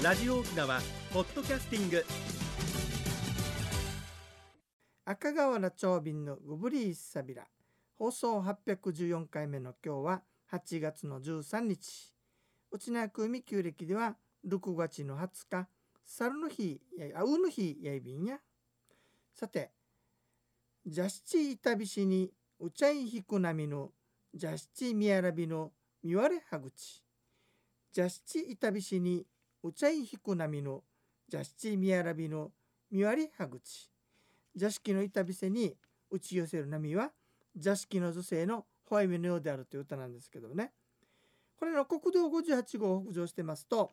[0.00, 0.80] ラジオ沖縄
[1.12, 2.04] ポッドキャスティング。
[5.04, 7.48] 赤瓦長瓶のグブリーサビラ
[7.98, 10.22] 放送814回目の今日は
[10.52, 12.14] 8月の13日。
[12.70, 14.14] 内縄組旧暦では
[14.46, 15.68] 6月の20日
[16.04, 18.38] 猿の日やあうの日やいびんや。
[19.34, 19.72] さて
[20.86, 22.30] ジャシチイタビシに
[22.60, 23.90] うちゃいひくなみの
[24.32, 25.72] ジャシチミヤラビの
[26.04, 27.02] みわれはぐち
[27.90, 29.26] ジャシチイタビシに
[29.62, 30.82] うちゃいひくなみの
[31.28, 32.52] ジャシチミヤラビの
[32.90, 33.90] みわれはぐち
[34.54, 35.74] 座敷の板びせに
[36.10, 37.10] 打ち寄せる波は
[37.56, 40.72] 座敷の女性のホワイミのようであるという歌なんですけどね
[41.58, 43.90] これの国道58号を北上してますと、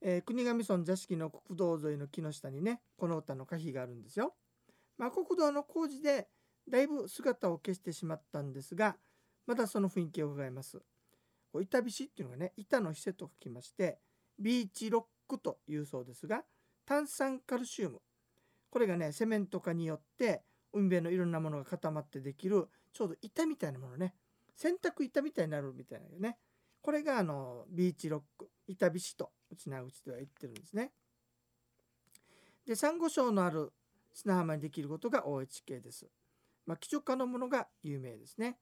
[0.00, 4.34] えー、国頭村座敷の国道沿いの木の下にねこの歌の歌碑があるんですよ。
[4.96, 6.26] まあ、国道の工事で
[6.68, 8.96] だいぶ姿を消してしまったんですが
[9.46, 10.80] まだその雰囲気を伺います。
[11.60, 13.98] 板菱っていうのがね板の施設と書きまして
[14.38, 16.44] ビーチロックというそうですが
[16.84, 18.00] 炭酸カルシウム
[18.70, 24.14] これがねセメント化によって海辺のいろんなものが固まってできるちょうど板みたいなものね
[24.54, 26.38] 洗濯板みたいになるみたいなね
[26.82, 30.92] これがあのビーチロック板菱とうちなうちでは言ってるんですね。
[32.66, 33.72] でサンゴ礁のある
[34.12, 36.06] 砂浜にできることが OHK です。
[36.64, 38.58] まあ、基調化のものが有名ですね。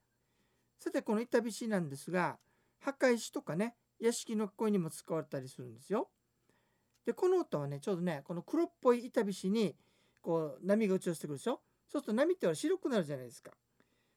[0.78, 2.38] さてこの板菱なんですが
[2.81, 6.08] 墓石とかね屋敷の声にも使われたりするんですよ。
[7.06, 9.74] でこの音はねちょうどねこの黒っぽい板菱に
[10.22, 11.60] こう波が打ち寄せてくるでしょ？
[11.88, 13.50] そうすると波っては白くなるじゃないですか。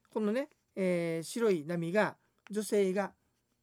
[0.10, 2.16] このね、えー、白い波が
[2.50, 3.14] 女性が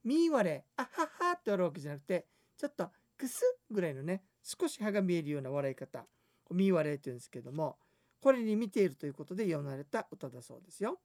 [0.05, 2.27] みわれあははって笑うわけじゃなくて
[2.58, 6.06] ちょっとくすぐらいのね少し歯が見えるような笑い方
[6.50, 7.77] みわれって言うんですけども
[8.20, 10.98] これに似ているということで読まれた歌だそうですよ。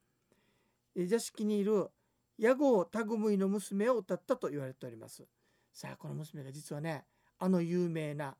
[1.07, 1.89] 座敷にいる
[2.39, 5.27] 屋号タグムイの娘を歌ったと言われております。
[5.73, 7.05] さあこの娘が実はね
[7.37, 8.35] あの有名な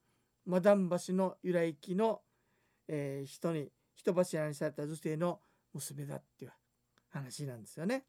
[0.45, 2.21] マダン橋の由来記の、
[2.87, 5.39] えー、人に人柱にされた女性の
[5.73, 6.51] 娘だっていう
[7.09, 8.05] 話なんですよね。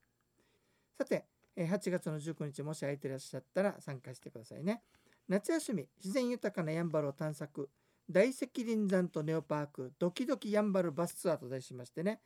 [0.96, 1.26] さて
[1.56, 4.82] 8月の19日もし空いていらっしゃったら参加してくださいね。
[5.28, 7.68] 夏休み自然豊かなやんばるを探索
[8.08, 12.20] 大石林山とネオパークドキドキやんばるバスツアーと題しましてね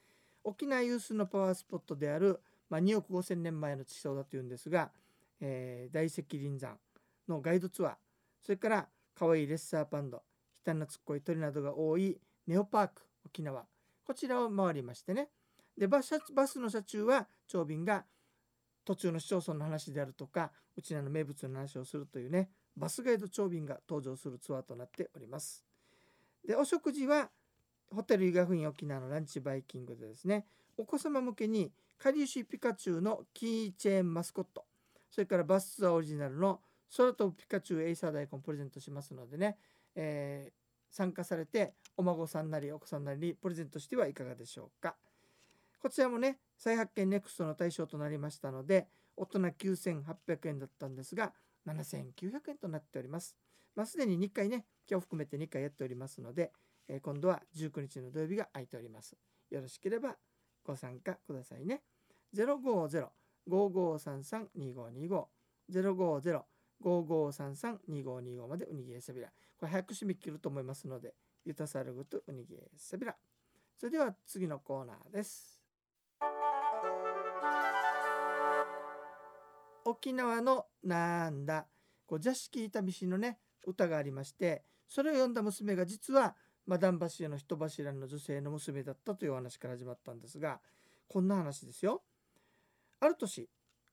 [0.45, 2.39] 沖縄有数のパワースポットである、
[2.71, 4.91] まあ、2億5,000年前の地層だというんですが、
[5.41, 6.79] えー、大石林山
[7.29, 7.95] のガイドツアー
[8.43, 10.23] それから可愛いいレッサーパンダ悲
[10.65, 13.65] 嘆なつっこい鳥などが多いネオパーク沖縄
[14.05, 15.29] こちらを回りましてね。
[15.79, 18.05] でバスバスの車中は長便が
[18.85, 25.65] 途中の市町村の話であるとかうちらの名物の話をするというねバスガイド長便が登場するツアーとなっております。
[26.47, 27.31] でお食事は
[27.91, 30.47] ホテル伊賀雰沖縄のランチバイキングでですね
[30.77, 34.65] お子様向けにカリウシピカチュウのキーチェーンマスコット
[35.11, 36.61] それからバスツアーオリジナルの
[36.97, 39.57] 空飛ぶピカチュウエイサー大根プレゼントしますのでね、
[39.95, 44.97] えー、参加されてお孫さんなりお子さんなりにプレゼントしてはいかがでしょうか
[45.81, 51.33] こちらもね再発見ネクストの対象となりましたので大人9800円だったんですが
[51.67, 53.37] 7900円となっております。
[53.75, 56.53] まあ、すでに2回ね今日含めて2回やっておりますので、
[56.89, 59.17] えー、今度は19日の土曜日が空いております。
[59.51, 60.17] よろしければ
[60.65, 61.83] ご参加くださいね。
[62.35, 65.27] 050-5533-2525
[65.71, 66.43] 050
[66.83, 69.29] 5533-2525までウニギエサビラ。
[69.59, 71.15] これ早く締め切ると思いますので、
[71.45, 73.15] ユタサルグとウニギエサビラ。
[73.79, 75.61] それでは次のコーナーです。
[79.87, 81.67] 沖縄のなんだ、
[82.07, 86.37] こう座敷板菱のね、歌がありまして、それを読んだ娘が実は
[86.67, 90.61] マダン橋の人柱の女性の娘だったという話から始まったんですが、
[91.09, 92.03] こんな話ですよ。
[93.01, 93.49] ある年、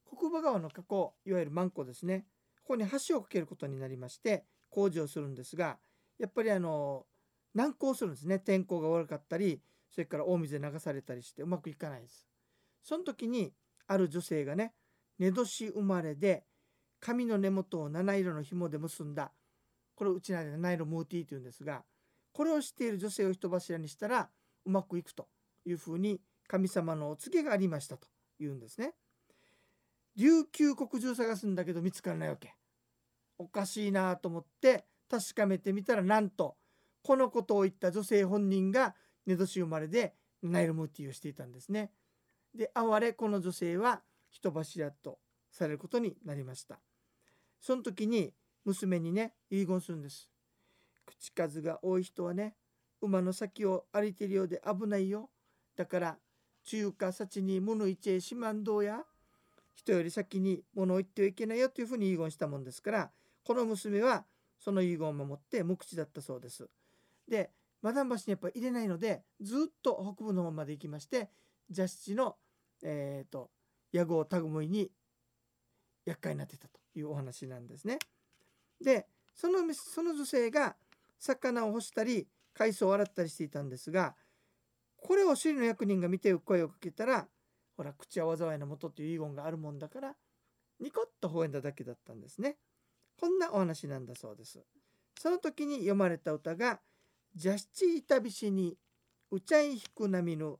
[0.05, 2.25] 国母川の河口、いわゆるマンコですね。
[2.63, 5.77] ここに橋を架けることになりまして工事をするんですが
[6.17, 7.05] やっぱりあの
[7.53, 9.61] 難航するんですね天候が悪かったり
[9.93, 12.27] それから大水で流されたりしてうまくいかないです
[12.81, 13.53] その時に
[13.87, 14.73] ある女性がね
[15.19, 16.45] 寝年生まれで
[16.99, 19.31] 髪の根元を七色の紐で結んだ
[19.95, 21.83] これうちなで七色ムーティーというんですが
[22.33, 24.29] これをしている女性を人柱にしたら
[24.65, 25.27] うまくいくと
[25.65, 28.07] いうふうに神様のお告げがありましたと
[28.39, 28.93] いうんですね。
[30.15, 32.55] 琉球国中探すんだけど見つからないわけ。
[33.37, 36.57] おかしいなと思って確かめてみたらなんと
[37.03, 38.95] このことを言った女性本人が
[39.25, 40.13] 寝年生まれで
[40.43, 41.91] ナイルムーティーをしていたんですね。
[42.53, 45.19] で哀れこの女性は人柱と
[45.51, 46.79] されることになりました。
[47.59, 48.33] その時に
[48.65, 50.30] 娘にね遺言するんです。
[51.11, 52.55] 口数が多い人はね
[53.01, 55.29] 馬の先を歩いてるようで危ないよ
[55.75, 56.17] だから
[56.63, 59.01] 中華幸に無の一へしまんどうや
[59.73, 63.11] 人より先に物を言ってはいけないよというふうに遺言したもんですから
[63.43, 64.25] この娘は
[64.59, 66.67] その遺言を守って無口だったそうです
[67.27, 67.49] で
[67.81, 71.29] マダン橋にやっぱ入れないのでずっと北部の方まで行きまして
[71.69, 72.35] 邪七の
[72.83, 73.49] えっ、ー、と
[73.91, 74.91] 屋号タグムイに
[76.05, 77.99] 厄介になってたというお話なんですね。
[78.83, 80.75] でそのその女性が
[81.21, 84.15] 魚を干したり海藻を洗ったりしていたんですが
[84.97, 87.27] これを首里の役人が見て声をかけたら
[87.77, 90.15] ほら口は災いのもとという遺言があるもんだから
[90.79, 92.57] ニコッと微笑んだだけだったんですね。
[93.19, 94.65] こんなお話なんだそうです。
[95.19, 96.81] その時に読まれた歌が
[97.35, 98.75] 「邪七いたびしに
[99.29, 100.57] うちゃいひくなみぬ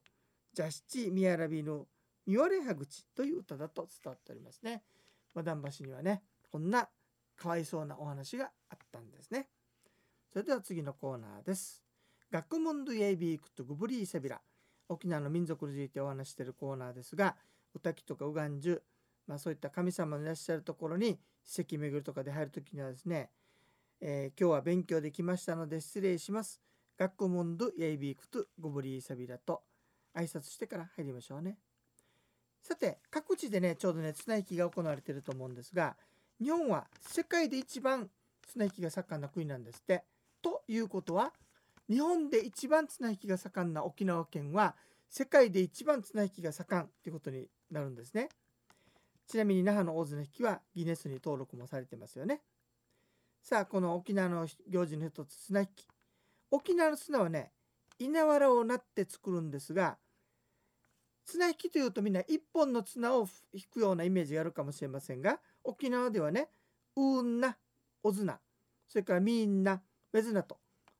[0.55, 1.87] 邪七みやらびぬ
[2.27, 4.83] みわれはぐち」という歌だと伝わっておりますね。
[5.33, 6.87] マダン橋にはねこんな
[7.35, 9.49] かわいそうなお話があったんですね。
[10.31, 11.83] それでは次のコーナーです。
[12.31, 14.39] 学問ドゥエイビークとグブリーセビラ
[14.87, 17.35] 沖縄の民族についてお話しているコーナーですが
[17.73, 18.81] 歌木とかウガンジュ
[19.27, 23.29] まあ、そういった神様のいらっしゃるところに史跡巡るとかで入る時にはですね、
[24.01, 26.61] えー、今日は勉強できましたので失礼します。
[26.97, 29.61] 学問ドヤイビークトゴブリーサビラと
[30.15, 31.57] 挨拶してから入りましょうね。
[32.61, 35.95] さて各地でねちょうどね綱引きが行われていると思うんですが
[36.41, 38.09] 日本は世界で一番
[38.47, 40.03] 綱引きが盛んな国なんですって。
[40.41, 41.33] ということは
[41.89, 44.75] 日本で一番綱引きが盛んな沖縄県は
[45.09, 48.29] 世界で一番綱引きが盛んということになるんですね。
[49.27, 52.41] ちなみに那覇の大津の引きはギネスに登録もされてますよね。
[53.41, 55.87] さあこの沖縄の行事の一つ綱引き。
[56.51, 57.51] 沖縄の綱はね
[57.99, 59.97] 稲わらをなって作るんですが
[61.25, 66.49] 綱引きというとみんな一本の綱を引くようなイメージがあるかもしれませんが沖縄ではね
[66.95, 67.57] うーんな
[68.03, 68.39] おずな
[68.87, 70.57] それからみんなべずなと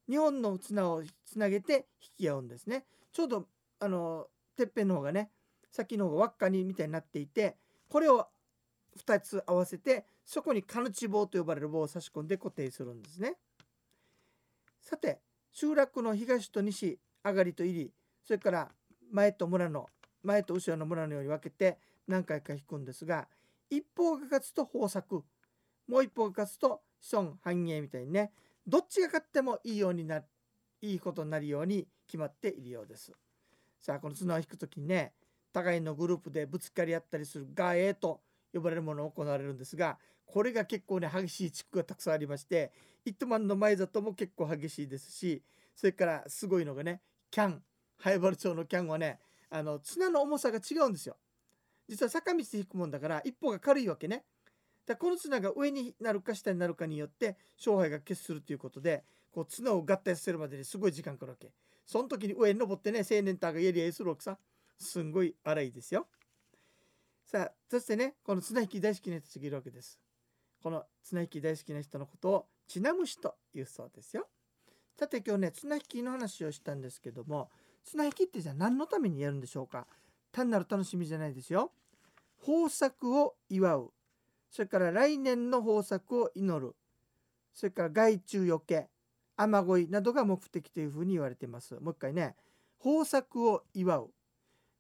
[0.09, 3.47] 日本の綱をつなげて引き合うんですねちょうど
[3.79, 4.27] あの
[4.57, 5.29] てっぺんの方がね
[5.71, 7.55] 先の方が輪っかにみたいになっていて
[7.89, 8.27] これを
[8.99, 13.37] 2つ合わせてそこにカヌチ棒と呼ばれる棒を差し込んで固定するんですね。
[14.81, 15.19] さて
[15.51, 17.91] 集落の東と西上がりと入り
[18.25, 18.71] それから
[19.11, 19.87] 前と村の
[20.23, 23.27] 前と後ろの村のように分けて何回か引くんですが
[23.69, 25.23] 一方が勝つと豊作
[25.87, 28.31] もう一方が勝つと子孫繁栄みたいにね
[28.67, 30.23] どっちが勝ってもいいようにな
[30.81, 33.13] いいことになるように決まっているようです。
[33.79, 35.13] さあこの綱を引く時にね
[35.51, 38.21] 互いのグループでぶつかり合ったりするガエと
[38.53, 42.71] 呼ばれるものが行われるんですがこれが結構ね激しい地区がたくさんありまして
[43.05, 45.41] イットマンの前里も結構激しいですし
[45.75, 47.61] それからすごいのがねキャン
[47.97, 49.19] ハイバル町のキャンはね
[49.49, 51.17] あの綱の重さが違うんですよ
[51.89, 54.23] 実は坂道で引くもんだから一歩が軽いわけね
[54.85, 61.51] だこの綱が上になるか下になるかによって勝敗が決するということでこう綱を合体させるまでにすごい時間かかるわけ
[61.85, 64.37] その時に上に登ってね青年ターがやり合いするわけさ
[64.77, 66.07] すんごい荒いですよ。
[67.25, 69.99] さあそしてねこの綱引き大好きな人たちがいるわけです。
[70.61, 74.27] この綱引き大好きな人のことをちなむしというそうですよ。
[74.97, 77.49] さて今日ね綱引きの話をしたんですけども
[77.83, 79.87] 綱引きってじゃあ何のためにやるんでしょうか
[80.31, 81.71] 単なる楽しみじゃないですよ。
[82.47, 83.93] 豊作を祝う
[84.51, 86.75] それから来年の豊作を祈る。
[87.53, 88.89] それから害虫よけ
[89.37, 91.75] 雨乞いなどが目的というふうに言われています。
[91.75, 92.35] もう一回ね。
[92.83, 94.11] 豊作を祝う。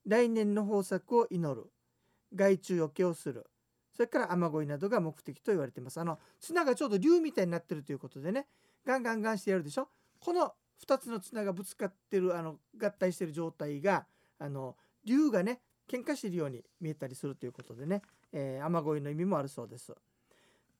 [0.05, 1.71] 来年の豊作を祈る。
[2.35, 3.45] 害虫よけをする。
[3.95, 5.99] それから雨乞いなどが目的と言われています。
[5.99, 8.47] あの綱がちょうど竜みたいになってるということでね。
[8.85, 9.87] ガンガンガンしてやるでしょ。
[10.19, 10.53] この
[10.85, 14.05] 2つの綱がぶつかってるあの合体してる状態が
[14.37, 14.75] あの
[15.05, 18.01] 竜がね喧嘩してるように見えたりするということでね、
[18.33, 19.93] えー、雨乞いの意味もあるそうです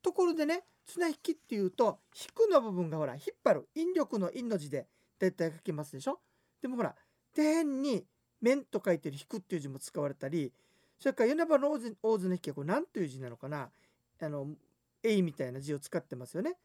[0.01, 4.87] ところでね綱引きっていうと引くの部分がほら引っ張る引力の引の字で
[5.19, 6.19] 大体書きますでしょ？
[6.61, 6.95] でもほら
[7.35, 8.05] 底辺に
[8.41, 10.51] 面と書いてる引くっていう字も使われたり
[10.99, 11.79] それから米場の大
[12.19, 13.69] 津の引きはこれ何という字なのかな？
[14.21, 14.47] あの
[15.03, 16.57] 「えい」みたいな字を使ってますよね。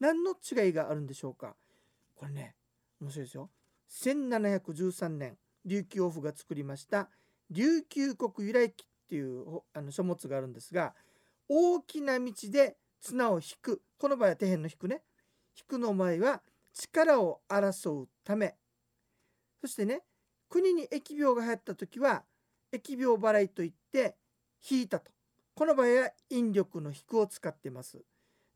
[0.00, 1.54] 何の違いがあるんでしょうか？
[2.16, 2.54] これね
[3.00, 3.50] 面白いですよ。
[3.90, 7.08] 1713年琉球王府が作りました
[7.50, 10.94] 琉球国由来記っていうあの書物があるんですが
[11.48, 13.82] 大きな道で綱を引く。
[13.98, 15.02] この場合は底辺の引くね。
[15.56, 16.42] 引くの前は
[16.72, 18.54] 力を争うため。
[19.60, 20.02] そしてね
[20.48, 22.24] 国に疫病が流行った時は
[22.72, 24.16] 疫病払いといって
[24.68, 25.12] 引いたと。
[25.54, 28.02] この場合は引力の引くを使ってます。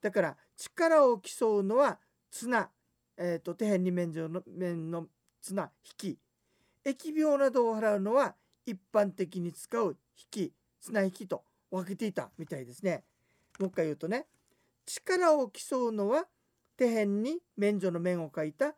[0.00, 1.98] だから力を競うのは
[2.30, 2.70] 綱、
[3.16, 5.06] えーと、底辺に面上の面の
[5.42, 6.18] 綱引き。
[6.84, 13.04] 疫病などを払うのは一般的に使う引き綱引きと分けていたみたいですね
[13.58, 14.26] もう一回言うとね
[14.86, 16.24] 力を競うのは
[16.78, 18.72] 底辺に免除の面を書いた引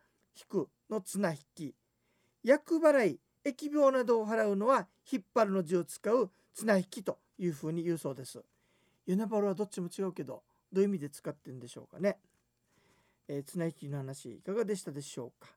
[0.49, 1.75] くの綱引き
[2.43, 8.43] 厄払い疫病などを払うのは引っ張るの字を使う綱引きというふうに言うそうです。
[9.07, 12.17] ユナバルはどっちも違うけどどういう意味で使ってんでしょうかね。
[13.27, 15.49] えー、綱引きの話いかがでしたでしょうか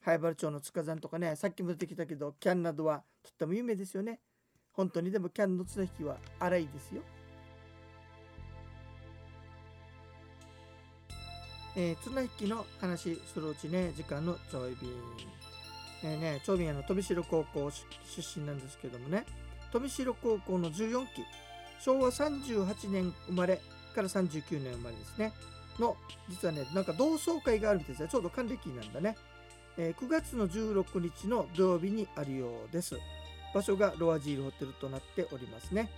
[0.00, 4.20] 灰原町の塚山とかねさっきも出てきたけどキャンなどはとっても有名ですよね
[4.76, 5.10] 本当に。
[5.10, 7.02] でもキャンの綱引きは荒いですよ。
[11.78, 14.90] えー、綱引きの話するうちね時間のちょい便。
[16.04, 19.24] えー、ね長瓶の飛城高校出身なんですけどもね。
[19.72, 21.24] 飛城高校の14期。
[21.80, 23.60] 昭和38年生まれ
[23.94, 25.32] から39年生まれですね。
[25.78, 25.96] の
[26.28, 28.02] 実はねなんか同窓会があるみたいです。
[28.04, 29.16] ねちょうど還暦なんだね、
[29.76, 32.96] えー、9月の16日の土曜日にあるようです。
[33.56, 35.88] 場所がロアジールホテルとなっておりますね、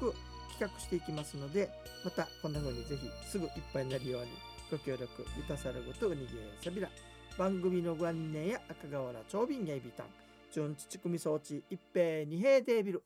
[0.49, 1.71] 企画していきますので、
[2.05, 4.28] またこんな風にぜひすぐいっぱいになるように
[4.71, 6.88] ご協力いたさることうにげさびら。
[7.38, 10.07] 番組のご案内や赤瓦長瓶やいびたん、
[10.52, 13.02] 純乳組装置一平二平デービル。